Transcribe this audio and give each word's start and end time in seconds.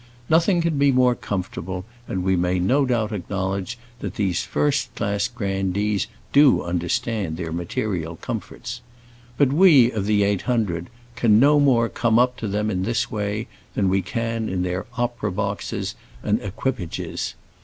Nothing 0.31 0.61
can 0.61 0.79
be 0.79 0.91
more 0.91 1.13
comfortable, 1.13 1.85
and 2.07 2.23
we 2.23 2.35
may 2.35 2.57
no 2.57 2.87
doubt 2.87 3.11
acknowledge 3.11 3.77
that 3.99 4.15
these 4.15 4.41
first 4.41 4.95
class 4.95 5.27
grandees 5.27 6.07
do 6.33 6.63
understand 6.63 7.37
their 7.37 7.51
material 7.51 8.15
comforts. 8.15 8.81
But 9.37 9.53
we 9.53 9.91
of 9.91 10.07
the 10.07 10.23
eight 10.23 10.41
hundred 10.41 10.89
can 11.15 11.39
no 11.39 11.59
more 11.59 11.87
come 11.87 12.17
up 12.17 12.35
to 12.37 12.47
them 12.47 12.71
in 12.71 12.81
this 12.81 13.05
than 13.09 13.89
we 13.89 14.01
can 14.01 14.49
in 14.49 14.63
their 14.63 14.87
opera 14.97 15.31
boxes 15.31 15.93
and 16.23 16.41
equipages. 16.41 17.35